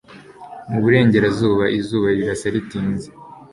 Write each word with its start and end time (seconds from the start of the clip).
Mu 0.69 0.77
burengerazuba 0.83 1.65
izuba 1.79 2.07
rirasa 2.17 2.47
ritinze 2.53 3.07